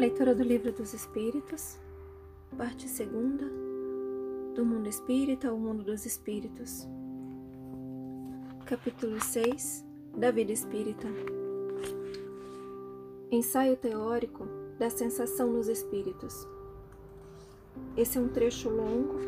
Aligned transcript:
Leitura 0.00 0.34
do 0.34 0.42
Livro 0.42 0.72
dos 0.72 0.94
Espíritos, 0.94 1.76
parte 2.56 2.88
segunda, 2.88 3.44
do 4.54 4.64
mundo 4.64 4.88
espírita 4.88 5.50
ao 5.50 5.58
mundo 5.58 5.84
dos 5.84 6.06
espíritos. 6.06 6.88
Capítulo 8.64 9.20
6 9.20 9.84
da 10.16 10.30
vida 10.30 10.52
espírita. 10.52 11.06
Ensaio 13.30 13.76
teórico 13.76 14.46
da 14.78 14.88
sensação 14.88 15.52
nos 15.52 15.68
espíritos. 15.68 16.48
Esse 17.94 18.16
é 18.16 18.22
um 18.22 18.28
trecho 18.28 18.70
longo, 18.70 19.18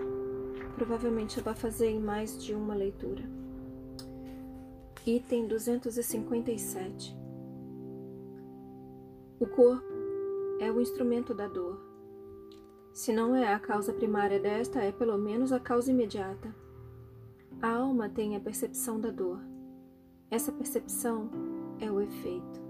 provavelmente 0.75 1.39
vai 1.43 1.55
fazer 1.55 1.91
em 1.91 2.01
mais 2.01 2.43
de 2.43 2.55
uma 2.55 2.75
leitura. 2.75 3.25
Item 5.05 5.49
257. 5.49 7.15
O 9.39 9.47
corpo 9.47 9.92
é 10.63 10.71
o 10.71 10.81
instrumento 10.81 11.35
da 11.35 11.49
dor. 11.49 11.77
Se 12.93 13.13
não 13.13 13.35
é 13.35 13.53
a 13.53 13.59
causa 13.59 13.93
primária 13.93 14.39
desta, 14.39 14.79
é 14.79 14.93
pelo 14.93 15.19
menos 15.19 15.53
a 15.53 15.59
causa 15.59 15.91
imediata. 15.91 16.55
A 17.61 17.69
alma 17.69 18.09
tem 18.09 18.37
a 18.37 18.41
percepção 18.41 19.01
da 19.01 19.11
dor. 19.11 19.41
Essa 20.31 20.53
percepção 20.53 21.29
é 21.81 21.91
o 21.91 22.01
efeito. 22.01 22.63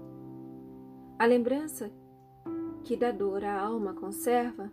A 1.19 1.25
lembrança 1.27 1.91
que 2.83 2.97
da 2.97 3.11
dor 3.11 3.45
a 3.45 3.61
alma 3.61 3.93
conserva 3.93 4.71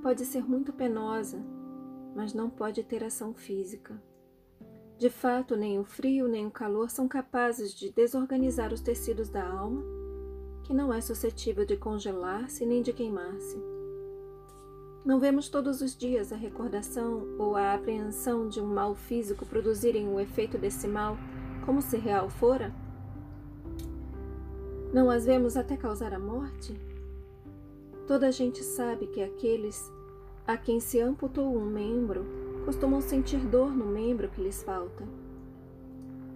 pode 0.00 0.24
ser 0.24 0.48
muito 0.48 0.72
penosa, 0.72 1.44
mas 2.14 2.32
não 2.32 2.48
pode 2.48 2.84
ter 2.84 3.02
ação 3.02 3.34
física. 3.34 4.00
De 4.96 5.10
fato, 5.10 5.56
nem 5.56 5.80
o 5.80 5.84
frio 5.84 6.28
nem 6.28 6.46
o 6.46 6.50
calor 6.50 6.90
são 6.90 7.08
capazes 7.08 7.74
de 7.74 7.90
desorganizar 7.90 8.72
os 8.72 8.80
tecidos 8.80 9.28
da 9.28 9.44
alma 9.44 10.05
que 10.66 10.74
não 10.74 10.92
é 10.92 11.00
suscetível 11.00 11.64
de 11.64 11.76
congelar-se 11.76 12.66
nem 12.66 12.82
de 12.82 12.92
queimar-se. 12.92 13.56
Não 15.04 15.20
vemos 15.20 15.48
todos 15.48 15.80
os 15.80 15.96
dias 15.96 16.32
a 16.32 16.36
recordação 16.36 17.24
ou 17.38 17.54
a 17.54 17.74
apreensão 17.74 18.48
de 18.48 18.60
um 18.60 18.66
mal 18.66 18.92
físico 18.92 19.46
produzirem 19.46 20.08
o 20.08 20.18
efeito 20.18 20.58
desse 20.58 20.88
mal 20.88 21.16
como 21.64 21.80
se 21.80 21.96
real 21.96 22.28
fora? 22.28 22.74
Não 24.92 25.08
as 25.08 25.24
vemos 25.24 25.56
até 25.56 25.76
causar 25.76 26.12
a 26.12 26.18
morte? 26.18 26.76
Toda 28.08 28.26
a 28.26 28.32
gente 28.32 28.64
sabe 28.64 29.06
que 29.06 29.22
aqueles 29.22 29.80
a 30.44 30.56
quem 30.56 30.80
se 30.80 31.00
amputou 31.00 31.56
um 31.56 31.64
membro 31.64 32.26
costumam 32.64 33.00
sentir 33.00 33.38
dor 33.38 33.70
no 33.70 33.86
membro 33.86 34.28
que 34.28 34.42
lhes 34.42 34.64
falta. 34.64 35.06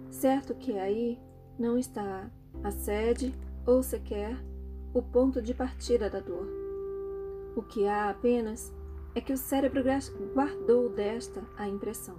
Certo 0.09 0.55
que 0.55 0.79
aí 0.79 1.19
não 1.59 1.77
está 1.77 2.31
a 2.63 2.71
sede 2.71 3.33
ou 3.65 3.83
sequer 3.83 4.37
o 4.93 5.01
ponto 5.01 5.41
de 5.41 5.53
partida 5.53 6.09
da 6.09 6.19
dor. 6.19 6.47
O 7.55 7.61
que 7.61 7.87
há 7.87 8.09
apenas 8.09 8.73
é 9.13 9.21
que 9.21 9.33
o 9.33 9.37
cérebro 9.37 9.83
guardou 10.33 10.89
desta 10.89 11.43
a 11.57 11.67
impressão. 11.67 12.17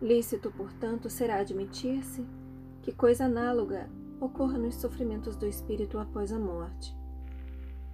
Lícito, 0.00 0.50
portanto, 0.50 1.10
será 1.10 1.36
admitir-se 1.36 2.26
que 2.82 2.92
coisa 2.92 3.24
análoga 3.24 3.88
ocorra 4.20 4.58
nos 4.58 4.76
sofrimentos 4.76 5.36
do 5.36 5.46
espírito 5.46 5.98
após 5.98 6.32
a 6.32 6.38
morte. 6.38 6.94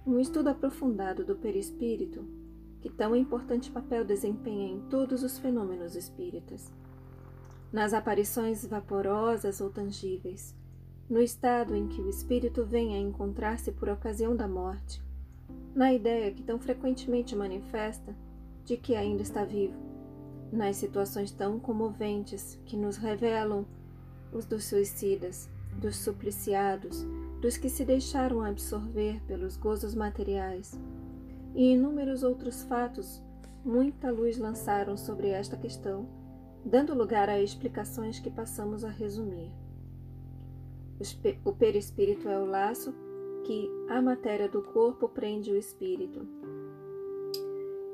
Um 0.05 0.19
estudo 0.19 0.49
aprofundado 0.49 1.25
do 1.25 1.35
perispírito, 1.35 2.25
que 2.81 2.89
tão 2.89 3.15
importante 3.15 3.71
papel 3.71 4.05
desempenha 4.05 4.67
em 4.67 4.79
todos 4.89 5.23
os 5.23 5.37
fenômenos 5.37 5.95
espíritas, 5.95 6.71
nas 7.71 7.93
aparições 7.93 8.65
vaporosas 8.65 9.59
ou 9.59 9.69
tangíveis, 9.69 10.55
no 11.09 11.21
estado 11.21 11.75
em 11.75 11.87
que 11.87 12.01
o 12.01 12.09
espírito 12.09 12.65
vem 12.65 12.95
a 12.95 12.99
encontrar-se 12.99 13.71
por 13.71 13.87
ocasião 13.87 14.35
da 14.35 14.47
morte, 14.47 15.01
na 15.73 15.93
ideia 15.93 16.31
que 16.31 16.43
tão 16.43 16.59
frequentemente 16.59 17.35
manifesta 17.35 18.15
de 18.65 18.75
que 18.75 18.95
ainda 18.95 19.21
está 19.21 19.45
vivo, 19.45 19.77
nas 20.51 20.75
situações 20.75 21.31
tão 21.31 21.59
comoventes 21.59 22.59
que 22.65 22.75
nos 22.75 22.97
revelam 22.97 23.65
os 24.33 24.45
dos 24.45 24.65
suicidas, 24.65 25.49
dos 25.79 25.95
supliciados, 25.95 27.05
dos 27.41 27.55
que 27.55 27.69
se 27.69 27.85
deixaram 27.85 28.43
absorver 28.43 29.21
pelos 29.25 29.55
gozos 29.55 29.95
materiais, 29.95 30.77
e 31.55 31.73
inúmeros 31.73 32.23
outros 32.23 32.63
fatos 32.63 33.21
muita 33.63 34.11
luz 34.11 34.37
lançaram 34.37 34.97
sobre 34.97 35.29
esta 35.29 35.55
questão, 35.55 36.07
dando 36.65 36.93
lugar 36.93 37.29
a 37.29 37.41
explicações 37.41 38.19
que 38.19 38.29
passamos 38.29 38.83
a 38.83 38.89
resumir. 38.89 39.51
O 41.45 41.53
perispírito 41.53 42.27
é 42.27 42.39
o 42.39 42.45
laço 42.45 42.91
que 43.43 43.69
a 43.87 44.01
matéria 44.01 44.49
do 44.49 44.63
corpo 44.63 45.07
prende 45.07 45.51
o 45.51 45.55
espírito, 45.55 46.27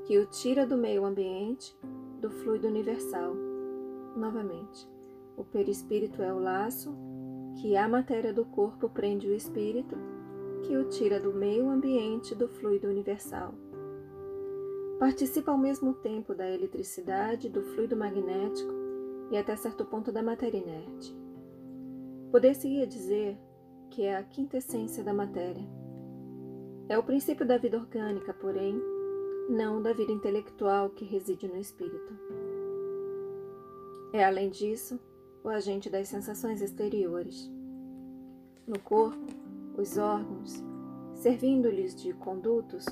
que 0.05 0.17
o 0.17 0.25
tira 0.25 0.65
do 0.65 0.77
meio 0.77 1.03
ambiente, 1.03 1.77
do 2.21 2.31
fluido 2.31 2.65
universal. 2.67 3.35
Novamente, 4.15 4.87
o 5.35 5.43
perispírito 5.43 6.21
é 6.21 6.33
o 6.33 6.39
laço 6.39 6.95
que 7.61 7.75
a 7.75 7.89
matéria 7.89 8.33
do 8.33 8.45
corpo 8.45 8.87
prende 8.89 9.27
o 9.27 9.35
espírito, 9.35 9.97
que 10.63 10.77
o 10.77 10.85
tira 10.85 11.19
do 11.19 11.33
meio 11.33 11.69
ambiente, 11.69 12.33
do 12.33 12.47
fluido 12.47 12.87
universal. 12.87 13.53
Participa 14.97 15.51
ao 15.51 15.57
mesmo 15.57 15.93
tempo 15.95 16.33
da 16.33 16.49
eletricidade, 16.49 17.49
do 17.49 17.61
fluido 17.61 17.97
magnético 17.97 18.71
e 19.29 19.37
até 19.37 19.57
certo 19.57 19.83
ponto 19.83 20.09
da 20.09 20.23
matéria 20.23 20.57
inerte. 20.57 21.22
Poder-se-ia 22.33 22.87
dizer 22.87 23.37
que 23.91 24.01
é 24.01 24.17
a 24.17 24.23
quintessência 24.23 25.03
da 25.03 25.13
matéria. 25.13 25.63
É 26.89 26.97
o 26.97 27.03
princípio 27.03 27.45
da 27.45 27.59
vida 27.59 27.77
orgânica, 27.77 28.33
porém, 28.33 28.75
não 29.47 29.79
da 29.79 29.93
vida 29.93 30.11
intelectual 30.11 30.89
que 30.89 31.05
reside 31.05 31.47
no 31.47 31.57
espírito. 31.57 32.11
É, 34.11 34.25
além 34.25 34.49
disso, 34.49 34.99
o 35.43 35.47
agente 35.47 35.91
das 35.91 36.07
sensações 36.07 36.59
exteriores. 36.59 37.51
No 38.65 38.79
corpo, 38.79 39.27
os 39.77 39.99
órgãos, 39.99 40.55
servindo-lhes 41.13 41.93
de 41.93 42.13
condutos, 42.13 42.87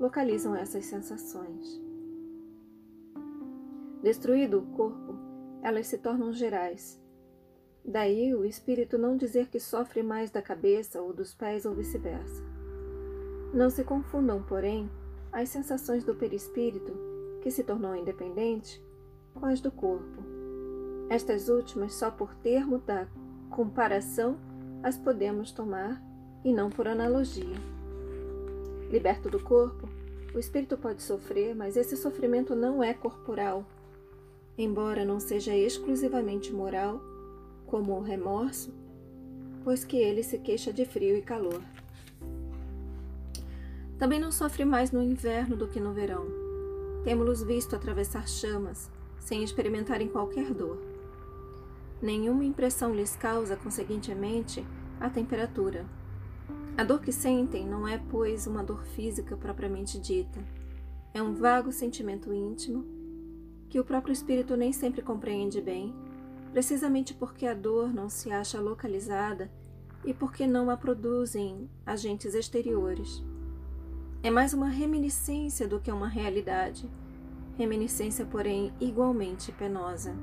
localizam 0.00 0.56
essas 0.56 0.84
sensações. 0.86 1.80
Destruído 4.02 4.58
o 4.58 4.66
corpo, 4.74 5.14
elas 5.62 5.86
se 5.86 5.96
tornam 5.96 6.32
gerais, 6.32 6.99
Daí 7.84 8.34
o 8.34 8.44
espírito 8.44 8.98
não 8.98 9.16
dizer 9.16 9.48
que 9.48 9.58
sofre 9.58 10.02
mais 10.02 10.30
da 10.30 10.42
cabeça 10.42 11.00
ou 11.00 11.12
dos 11.12 11.34
pés 11.34 11.64
ou 11.64 11.74
vice-versa. 11.74 12.42
Não 13.52 13.70
se 13.70 13.82
confundam, 13.82 14.42
porém, 14.42 14.88
as 15.32 15.48
sensações 15.48 16.04
do 16.04 16.14
perispírito, 16.14 16.92
que 17.42 17.50
se 17.50 17.64
tornou 17.64 17.96
independente, 17.96 18.82
com 19.34 19.46
as 19.46 19.60
do 19.60 19.70
corpo. 19.70 20.22
Estas 21.08 21.48
últimas, 21.48 21.94
só 21.94 22.10
por 22.10 22.34
termo 22.36 22.78
da 22.78 23.08
comparação, 23.50 24.38
as 24.82 24.96
podemos 24.96 25.50
tomar 25.50 26.00
e 26.44 26.52
não 26.52 26.70
por 26.70 26.86
analogia. 26.86 27.56
Liberto 28.90 29.28
do 29.28 29.40
corpo, 29.40 29.88
o 30.34 30.38
espírito 30.38 30.76
pode 30.76 31.02
sofrer, 31.02 31.54
mas 31.54 31.76
esse 31.76 31.96
sofrimento 31.96 32.54
não 32.54 32.82
é 32.82 32.94
corporal. 32.94 33.64
Embora 34.56 35.04
não 35.04 35.18
seja 35.18 35.56
exclusivamente 35.56 36.52
moral, 36.52 37.00
como 37.70 37.96
o 37.96 38.02
remorso, 38.02 38.74
pois 39.62 39.84
que 39.84 39.96
ele 39.96 40.24
se 40.24 40.38
queixa 40.38 40.72
de 40.72 40.84
frio 40.84 41.16
e 41.16 41.22
calor. 41.22 41.62
Também 43.96 44.18
não 44.18 44.32
sofre 44.32 44.64
mais 44.64 44.90
no 44.90 45.00
inverno 45.00 45.56
do 45.56 45.68
que 45.68 45.78
no 45.78 45.92
verão. 45.92 46.26
Temos-los 47.04 47.42
visto 47.42 47.76
atravessar 47.76 48.28
chamas, 48.28 48.90
sem 49.20 49.44
experimentarem 49.44 50.08
qualquer 50.08 50.52
dor. 50.52 50.82
Nenhuma 52.02 52.44
impressão 52.44 52.92
lhes 52.92 53.14
causa, 53.14 53.54
conseguintemente, 53.56 54.66
a 54.98 55.08
temperatura. 55.08 55.86
A 56.76 56.82
dor 56.82 57.00
que 57.00 57.12
sentem 57.12 57.66
não 57.66 57.86
é, 57.86 58.02
pois, 58.10 58.46
uma 58.46 58.64
dor 58.64 58.84
física 58.84 59.36
propriamente 59.36 60.00
dita. 60.00 60.42
É 61.14 61.22
um 61.22 61.34
vago 61.34 61.70
sentimento 61.70 62.32
íntimo 62.34 62.84
que 63.68 63.78
o 63.78 63.84
próprio 63.84 64.12
espírito 64.12 64.56
nem 64.56 64.72
sempre 64.72 65.02
compreende 65.02 65.60
bem 65.60 65.94
precisamente 66.52 67.14
porque 67.14 67.46
a 67.46 67.54
dor 67.54 67.92
não 67.92 68.08
se 68.08 68.30
acha 68.30 68.60
localizada 68.60 69.50
e 70.04 70.12
porque 70.12 70.46
não 70.46 70.70
a 70.70 70.76
produzem 70.76 71.68
agentes 71.86 72.34
exteriores. 72.34 73.22
É 74.22 74.30
mais 74.30 74.52
uma 74.52 74.68
reminiscência 74.68 75.66
do 75.68 75.80
que 75.80 75.90
uma 75.90 76.08
realidade, 76.08 76.90
reminiscência, 77.56 78.24
porém, 78.26 78.72
igualmente 78.80 79.52
penosa. 79.52 80.14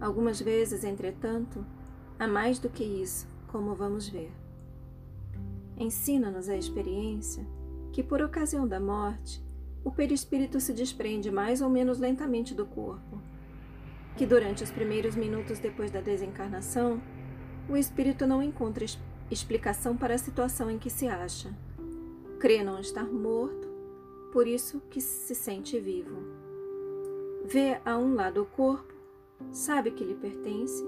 Algumas 0.00 0.40
vezes, 0.40 0.82
entretanto, 0.82 1.64
há 2.18 2.26
mais 2.26 2.58
do 2.58 2.68
que 2.68 2.82
isso, 2.82 3.28
como 3.48 3.74
vamos 3.74 4.08
ver. 4.08 4.32
Ensina-nos 5.76 6.48
a 6.48 6.56
experiência 6.56 7.46
que, 7.92 8.02
por 8.02 8.22
ocasião 8.22 8.66
da 8.66 8.80
morte, 8.80 9.44
o 9.84 9.90
perispírito 9.90 10.58
se 10.58 10.72
desprende 10.72 11.30
mais 11.30 11.60
ou 11.60 11.68
menos 11.68 11.98
lentamente 11.98 12.54
do 12.54 12.64
corpo 12.64 13.20
que 14.16 14.26
durante 14.26 14.62
os 14.62 14.70
primeiros 14.70 15.16
minutos 15.16 15.58
depois 15.58 15.90
da 15.90 16.00
desencarnação, 16.00 17.00
o 17.68 17.76
espírito 17.76 18.26
não 18.26 18.42
encontra 18.42 18.84
explicação 19.30 19.96
para 19.96 20.14
a 20.14 20.18
situação 20.18 20.70
em 20.70 20.78
que 20.78 20.90
se 20.90 21.06
acha. 21.08 21.50
crê 22.38 22.62
não 22.64 22.80
estar 22.80 23.04
morto, 23.04 23.68
por 24.32 24.48
isso 24.48 24.80
que 24.90 25.00
se 25.00 25.34
sente 25.34 25.78
vivo. 25.78 26.16
Vê 27.44 27.80
a 27.84 27.96
um 27.96 28.14
lado 28.14 28.42
o 28.42 28.46
corpo, 28.46 28.92
sabe 29.50 29.92
que 29.92 30.04
lhe 30.04 30.14
pertence, 30.14 30.82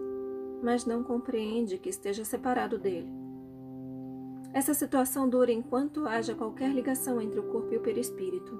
mas 0.62 0.84
não 0.84 1.04
compreende 1.04 1.78
que 1.78 1.88
esteja 1.88 2.24
separado 2.24 2.78
dele. 2.78 3.08
Essa 4.52 4.72
situação 4.72 5.28
dura 5.28 5.52
enquanto 5.52 6.06
haja 6.06 6.34
qualquer 6.34 6.70
ligação 6.70 7.20
entre 7.20 7.40
o 7.40 7.44
corpo 7.44 7.72
e 7.72 7.76
o 7.76 7.80
perispírito. 7.80 8.58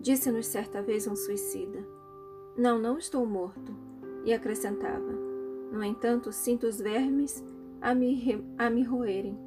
Disse-nos 0.00 0.46
certa 0.46 0.82
vez 0.82 1.06
um 1.06 1.16
suicida: 1.16 1.86
Não, 2.56 2.78
não 2.78 2.98
estou 2.98 3.26
morto. 3.26 3.74
E 4.24 4.32
acrescentava: 4.32 5.10
No 5.72 5.82
entanto, 5.82 6.32
sinto 6.32 6.66
os 6.66 6.78
vermes 6.78 7.44
a 7.80 7.94
me, 7.94 8.44
a 8.56 8.70
me 8.70 8.82
roerem. 8.82 9.38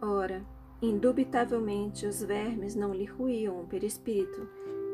Ora, 0.00 0.44
indubitavelmente 0.80 2.06
os 2.06 2.22
vermes 2.22 2.74
não 2.74 2.94
lhe 2.94 3.04
ruíam 3.04 3.60
o 3.60 3.66
perispírito, 3.66 4.48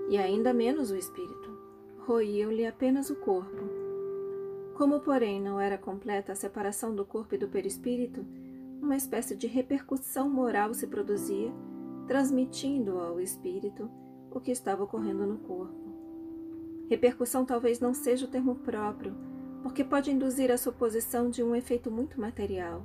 e 0.09 0.19
ainda 0.19 0.53
menos 0.53 0.91
o 0.91 0.97
espírito. 0.97 1.57
Roíam-lhe 1.99 2.67
apenas 2.67 3.11
o 3.11 3.17
corpo. 3.17 3.65
Como, 4.75 5.01
porém, 5.01 5.41
não 5.41 5.61
era 5.61 5.77
completa 5.77 6.33
a 6.33 6.37
separação 6.37 6.95
do 6.95 7.05
corpo 7.05 7.35
e 7.35 7.39
do 7.39 7.49
perispírito, 7.49 8.25
uma 8.81 8.97
espécie 8.97 9.37
de 9.37 9.47
repercussão 9.47 10.31
moral 10.31 10.73
se 10.73 10.87
produzia, 10.87 11.53
transmitindo 12.07 12.99
ao 12.99 13.21
espírito 13.21 13.91
o 14.31 14.41
que 14.41 14.51
estava 14.51 14.85
ocorrendo 14.85 15.27
no 15.27 15.39
corpo. 15.39 15.88
Repercussão 16.89 17.45
talvez 17.45 17.81
não 17.81 17.93
seja 17.93 18.25
o 18.25 18.29
termo 18.29 18.55
próprio, 18.57 19.15
porque 19.63 19.85
pode 19.85 20.11
induzir 20.11 20.51
a 20.51 20.57
suposição 20.57 21.29
de 21.29 21.43
um 21.43 21.55
efeito 21.55 21.91
muito 21.91 22.21
material. 22.21 22.85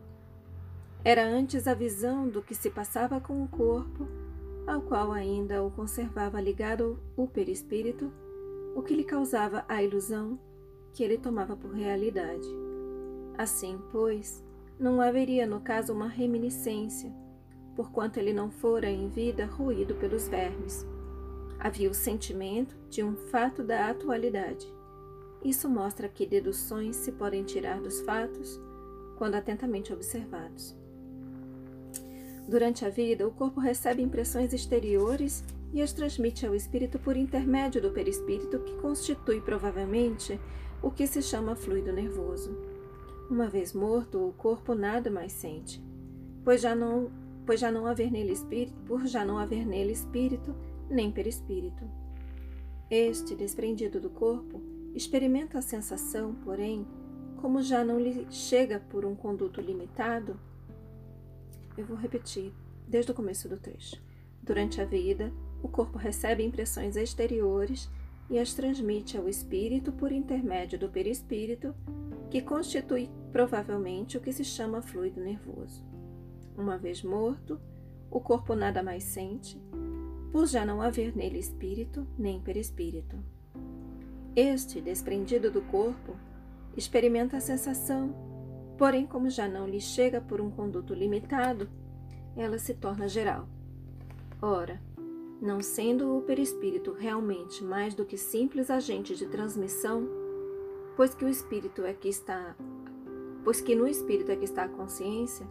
Era 1.05 1.25
antes 1.25 1.67
a 1.67 1.73
visão 1.73 2.27
do 2.27 2.41
que 2.41 2.55
se 2.55 2.69
passava 2.69 3.19
com 3.19 3.43
o 3.43 3.47
corpo, 3.47 4.07
ao 4.67 4.81
qual 4.81 5.11
ainda 5.11 5.63
o 5.63 5.71
conservava 5.71 6.39
ligado 6.39 6.99
o 7.15 7.27
perispírito, 7.27 8.11
o 8.75 8.81
que 8.81 8.95
lhe 8.95 9.03
causava 9.03 9.65
a 9.67 9.83
ilusão 9.83 10.39
que 10.93 11.03
ele 11.03 11.17
tomava 11.17 11.55
por 11.55 11.71
realidade. 11.71 12.47
Assim, 13.37 13.79
pois, 13.91 14.43
não 14.79 15.01
haveria 15.01 15.45
no 15.45 15.59
caso 15.59 15.93
uma 15.93 16.07
reminiscência, 16.07 17.11
porquanto 17.75 18.17
ele 18.17 18.33
não 18.33 18.51
fora 18.51 18.89
em 18.89 19.07
vida 19.09 19.45
ruído 19.45 19.95
pelos 19.95 20.27
vermes. 20.27 20.85
Havia 21.59 21.89
o 21.89 21.93
sentimento 21.93 22.75
de 22.89 23.03
um 23.03 23.15
fato 23.15 23.63
da 23.63 23.89
atualidade. 23.89 24.67
Isso 25.43 25.69
mostra 25.69 26.07
que 26.07 26.25
deduções 26.25 26.95
se 26.95 27.11
podem 27.11 27.43
tirar 27.43 27.81
dos 27.81 28.01
fatos 28.01 28.59
quando 29.17 29.35
atentamente 29.35 29.93
observados. 29.93 30.75
Durante 32.47 32.85
a 32.85 32.89
vida, 32.89 33.27
o 33.27 33.31
corpo 33.31 33.59
recebe 33.59 34.01
impressões 34.01 34.53
exteriores 34.53 35.43
e 35.73 35.81
as 35.81 35.93
transmite 35.93 36.45
ao 36.45 36.53
espírito 36.53 36.99
por 36.99 37.17
intermédio 37.17 37.81
do 37.81 37.91
perispírito, 37.91 38.59
que 38.59 38.75
constitui 38.77 39.41
provavelmente 39.41 40.39
o 40.81 40.91
que 40.91 41.07
se 41.07 41.21
chama 41.21 41.55
fluido 41.55 41.91
nervoso. 41.91 42.55
Uma 43.29 43.47
vez 43.47 43.73
morto, 43.73 44.27
o 44.27 44.33
corpo 44.33 44.75
nada 44.75 45.09
mais 45.09 45.31
sente, 45.31 45.81
pois 46.43 46.61
já 46.61 46.75
não, 46.75 47.09
pois 47.45 47.59
já 47.59 47.71
não 47.71 47.87
haver 47.87 48.11
nele 48.11 48.33
espírito, 48.33 48.79
por 48.85 49.05
já 49.07 49.25
não 49.25 49.37
haver 49.37 49.65
nele 49.65 49.93
espírito, 49.93 50.53
nem 50.93 51.11
perispírito. 51.11 51.83
Este, 52.89 53.35
desprendido 53.35 53.99
do 53.99 54.09
corpo, 54.09 54.61
experimenta 54.93 55.57
a 55.57 55.61
sensação, 55.61 56.35
porém, 56.43 56.85
como 57.37 57.61
já 57.61 57.83
não 57.83 57.99
lhe 57.99 58.27
chega 58.29 58.79
por 58.79 59.03
um 59.03 59.15
conduto 59.15 59.59
limitado. 59.59 60.39
Eu 61.75 61.85
vou 61.85 61.97
repetir 61.97 62.53
desde 62.87 63.11
o 63.11 63.15
começo 63.15 63.49
do 63.49 63.57
trecho. 63.57 64.01
Durante 64.41 64.79
a 64.79 64.85
vida, 64.85 65.33
o 65.61 65.67
corpo 65.67 65.97
recebe 65.97 66.43
impressões 66.43 66.95
exteriores 66.95 67.89
e 68.29 68.37
as 68.37 68.53
transmite 68.53 69.17
ao 69.17 69.27
espírito 69.27 69.91
por 69.91 70.11
intermédio 70.11 70.77
do 70.77 70.89
perispírito, 70.89 71.73
que 72.29 72.41
constitui 72.41 73.09
provavelmente 73.31 74.17
o 74.17 74.21
que 74.21 74.31
se 74.31 74.43
chama 74.43 74.81
fluido 74.81 75.21
nervoso. 75.21 75.83
Uma 76.57 76.77
vez 76.77 77.03
morto, 77.03 77.59
o 78.09 78.19
corpo 78.19 78.55
nada 78.55 78.83
mais 78.83 79.03
sente, 79.03 79.59
por 80.33 80.47
já 80.47 80.65
não 80.65 80.81
haver 80.81 81.15
nele 81.15 81.37
espírito 81.37 82.07
nem 82.17 82.41
perispírito. 82.41 83.15
Este, 84.35 84.81
desprendido 84.81 85.51
do 85.51 85.61
corpo, 85.61 86.15
experimenta 86.75 87.37
a 87.37 87.39
sensação, 87.39 88.15
porém, 88.75 89.05
como 89.05 89.29
já 89.29 89.47
não 89.47 89.67
lhe 89.67 89.79
chega 89.79 90.19
por 90.19 90.41
um 90.41 90.49
conduto 90.49 90.91
limitado, 90.91 91.69
ela 92.35 92.57
se 92.57 92.73
torna 92.73 93.07
geral. 93.07 93.47
Ora, 94.41 94.81
não 95.39 95.61
sendo 95.61 96.17
o 96.17 96.23
perispírito 96.23 96.93
realmente 96.93 97.63
mais 97.63 97.93
do 97.93 98.03
que 98.03 98.17
simples 98.17 98.71
agente 98.71 99.15
de 99.15 99.27
transmissão, 99.27 100.09
pois 100.95 101.13
que 101.13 101.23
o 101.23 101.29
espírito 101.29 101.83
é 101.83 101.93
que 101.93 102.09
está, 102.09 102.55
pois 103.43 103.61
que 103.61 103.75
no 103.75 103.87
espírito 103.87 104.31
é 104.31 104.35
que 104.35 104.45
está 104.45 104.63
a 104.63 104.69
consciência, 104.69 105.45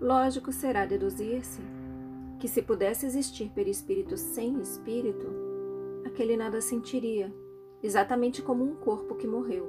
lógico 0.00 0.50
será 0.50 0.84
deduzir-se 0.84 1.77
que 2.38 2.48
se 2.48 2.62
pudesse 2.62 3.04
existir 3.04 3.50
perispírito 3.50 4.16
sem 4.16 4.60
espírito, 4.60 5.26
aquele 6.04 6.36
nada 6.36 6.60
sentiria, 6.60 7.32
exatamente 7.82 8.42
como 8.42 8.64
um 8.64 8.76
corpo 8.76 9.16
que 9.16 9.26
morreu. 9.26 9.66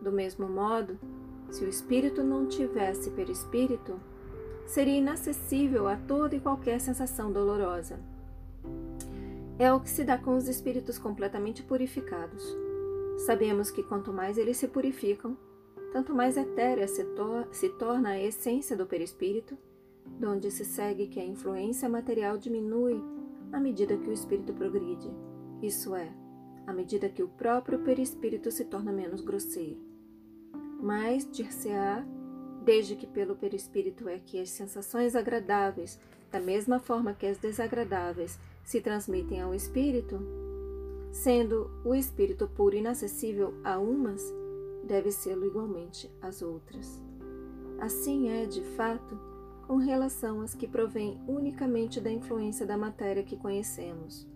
Do 0.00 0.12
mesmo 0.12 0.48
modo, 0.48 0.98
se 1.50 1.64
o 1.64 1.68
espírito 1.68 2.22
não 2.22 2.46
tivesse 2.46 3.10
perispírito, 3.10 3.98
seria 4.66 4.98
inacessível 4.98 5.88
a 5.88 5.96
toda 5.96 6.36
e 6.36 6.40
qualquer 6.40 6.80
sensação 6.80 7.32
dolorosa. 7.32 7.98
É 9.58 9.72
o 9.72 9.80
que 9.80 9.90
se 9.90 10.04
dá 10.04 10.18
com 10.18 10.36
os 10.36 10.48
espíritos 10.48 10.98
completamente 10.98 11.62
purificados. 11.62 12.56
Sabemos 13.26 13.70
que 13.70 13.82
quanto 13.82 14.12
mais 14.12 14.38
eles 14.38 14.56
se 14.56 14.66
purificam, 14.66 15.36
tanto 15.92 16.14
mais 16.14 16.36
etérea 16.36 16.88
se, 16.88 17.04
tor 17.04 17.46
se 17.52 17.68
torna 17.70 18.10
a 18.10 18.20
essência 18.20 18.76
do 18.76 18.86
perispírito 18.86 19.56
donde 20.18 20.50
se 20.50 20.64
segue 20.64 21.08
que 21.08 21.20
a 21.20 21.24
influência 21.24 21.88
material 21.88 22.38
diminui 22.38 23.02
à 23.52 23.60
medida 23.60 23.96
que 23.96 24.08
o 24.08 24.12
espírito 24.12 24.52
progride, 24.52 25.10
isso 25.60 25.94
é, 25.94 26.12
à 26.66 26.72
medida 26.72 27.08
que 27.08 27.22
o 27.22 27.28
próprio 27.28 27.78
perispírito 27.80 28.50
se 28.50 28.64
torna 28.64 28.92
menos 28.92 29.20
grosseiro. 29.20 29.80
Mas, 30.80 31.28
dir-se-á, 31.30 32.04
desde 32.64 32.96
que 32.96 33.06
pelo 33.06 33.36
perispírito 33.36 34.08
é 34.08 34.18
que 34.18 34.40
as 34.40 34.50
sensações 34.50 35.14
agradáveis, 35.14 35.98
da 36.30 36.40
mesma 36.40 36.78
forma 36.78 37.14
que 37.14 37.26
as 37.26 37.38
desagradáveis, 37.38 38.38
se 38.64 38.80
transmitem 38.80 39.40
ao 39.40 39.54
espírito, 39.54 40.18
sendo 41.12 41.70
o 41.84 41.94
espírito 41.94 42.48
puro 42.48 42.74
inacessível 42.74 43.54
a 43.62 43.78
umas, 43.78 44.22
deve 44.84 45.12
sê-lo 45.12 45.44
igualmente 45.44 46.10
às 46.20 46.42
outras. 46.42 47.02
Assim 47.78 48.30
é, 48.30 48.46
de 48.46 48.62
fato, 48.76 49.18
com 49.66 49.76
relação 49.76 50.40
às 50.40 50.54
que 50.54 50.66
provêm 50.66 51.20
unicamente 51.26 52.00
da 52.00 52.10
influência 52.10 52.66
da 52.66 52.76
matéria 52.76 53.22
que 53.22 53.36
conhecemos. 53.36 54.26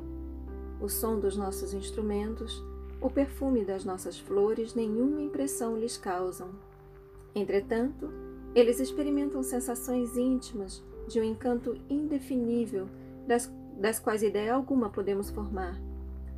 O 0.81 0.89
som 0.89 1.19
dos 1.19 1.37
nossos 1.37 1.75
instrumentos, 1.75 2.63
o 3.01 3.11
perfume 3.11 3.65
das 3.65 3.85
nossas 3.85 4.19
flores, 4.19 4.75
nenhuma 4.75 5.21
impressão 5.21 5.77
lhes 5.77 5.97
causam. 5.97 6.51
Entretanto, 7.35 8.11
eles 8.55 8.81
experimentam 8.81 9.43
sensações 9.43 10.17
íntimas 10.17 10.83
de 11.07 11.21
um 11.21 11.25
encanto 11.25 11.77
indefinível, 11.89 12.89
das, 13.27 13.53
das 13.79 13.99
quais 13.99 14.23
ideia 14.23 14.55
alguma 14.55 14.89
podemos 14.89 15.31
formar, 15.31 15.79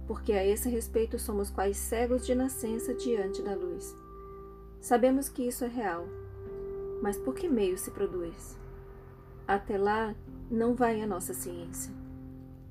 porque 0.06 0.32
a 0.32 0.44
esse 0.44 0.68
respeito 0.68 1.18
somos 1.18 1.50
quais 1.50 1.76
cegos 1.76 2.26
de 2.26 2.34
nascença 2.34 2.92
diante 2.94 3.42
da 3.42 3.54
luz. 3.54 3.94
Sabemos 4.80 5.28
que 5.28 5.46
isso 5.46 5.64
é 5.64 5.68
real, 5.68 6.06
mas 7.02 7.16
por 7.16 7.34
que 7.34 7.48
meio 7.48 7.78
se 7.78 7.90
produz? 7.90 8.58
Até 9.48 9.78
lá, 9.78 10.14
não 10.50 10.74
vai 10.74 11.00
a 11.00 11.06
nossa 11.06 11.32
ciência. 11.32 11.90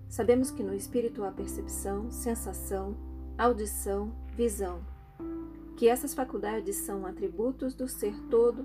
Sabemos 0.08 0.52
que 0.52 0.62
no 0.62 0.76
espírito 0.76 1.24
há 1.24 1.32
percepção, 1.32 2.12
sensação, 2.12 2.96
audição, 3.36 4.14
visão, 4.36 4.82
que 5.76 5.88
essas 5.88 6.14
faculdades 6.14 6.76
são 6.76 7.04
atributos 7.04 7.74
do 7.74 7.88
ser 7.88 8.16
todo 8.30 8.64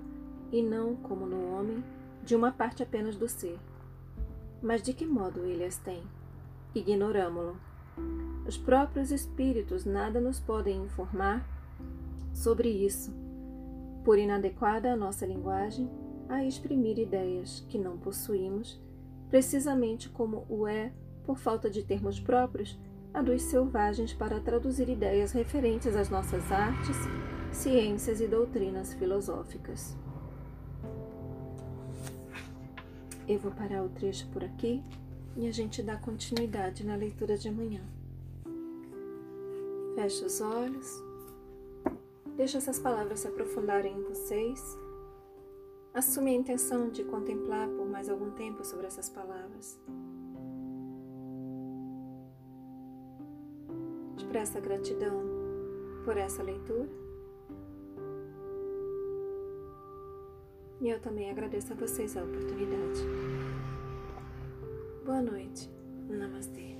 e 0.51 0.61
não, 0.61 0.95
como 0.95 1.25
no 1.25 1.55
homem, 1.55 1.83
de 2.23 2.35
uma 2.35 2.51
parte 2.51 2.83
apenas 2.83 3.15
do 3.15 3.27
ser. 3.27 3.57
Mas 4.61 4.83
de 4.83 4.93
que 4.93 5.07
modo 5.07 5.39
ele 5.39 5.65
as 5.65 5.77
tem? 5.77 6.03
Ignoramo-lo. 6.75 7.57
Os 8.47 8.59
próprios 8.59 9.11
espíritos 9.11 9.85
nada 9.85 10.21
nos 10.21 10.39
podem 10.39 10.83
informar 10.83 11.43
sobre 12.31 12.69
isso. 12.69 13.11
Por 14.05 14.19
inadequada 14.19 14.93
a 14.93 14.95
nossa 14.95 15.25
linguagem, 15.25 15.89
a 16.29 16.43
exprimir 16.43 16.97
ideias 16.99 17.65
que 17.69 17.77
não 17.77 17.97
possuímos, 17.97 18.81
precisamente 19.29 20.09
como 20.09 20.45
o 20.49 20.67
é, 20.67 20.91
por 21.23 21.37
falta 21.37 21.69
de 21.69 21.83
termos 21.83 22.19
próprios, 22.19 22.79
a 23.13 23.21
dos 23.21 23.43
selvagens 23.43 24.13
para 24.13 24.39
traduzir 24.39 24.89
ideias 24.89 25.31
referentes 25.31 25.95
às 25.95 26.09
nossas 26.09 26.51
artes, 26.51 26.97
ciências 27.51 28.19
e 28.19 28.27
doutrinas 28.27 28.93
filosóficas. 28.93 29.95
Eu 33.27 33.39
vou 33.39 33.51
parar 33.51 33.83
o 33.83 33.89
trecho 33.89 34.27
por 34.29 34.43
aqui 34.43 34.83
e 35.37 35.47
a 35.47 35.51
gente 35.51 35.81
dá 35.81 35.95
continuidade 35.95 36.85
na 36.85 36.95
leitura 36.95 37.37
de 37.37 37.47
amanhã. 37.47 37.81
Feche 39.95 40.25
os 40.25 40.41
olhos, 40.41 40.87
deixe 42.35 42.57
essas 42.57 42.79
palavras 42.79 43.21
se 43.21 43.27
aprofundarem 43.27 43.95
em 43.95 44.03
vocês. 44.03 44.82
Assume 45.93 46.31
a 46.31 46.33
intenção 46.33 46.89
de 46.89 47.03
contemplar 47.03 47.69
por 47.69 47.85
mais 47.85 48.09
algum 48.09 48.31
tempo 48.31 48.65
sobre 48.65 48.87
essas 48.87 49.09
palavras. 49.09 49.79
Expressa 54.17 54.59
gratidão 54.59 55.21
por 56.03 56.17
essa 56.17 56.41
leitura. 56.41 56.89
E 60.81 60.89
eu 60.89 60.99
também 60.99 61.29
agradeço 61.29 61.73
a 61.73 61.75
vocês 61.75 62.17
a 62.17 62.23
oportunidade. 62.23 62.99
Boa 65.05 65.21
noite. 65.21 65.69
Namastê. 66.09 66.72